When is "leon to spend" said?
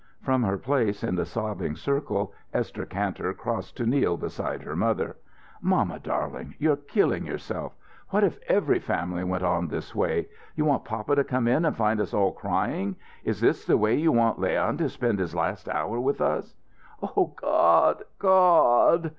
14.39-15.19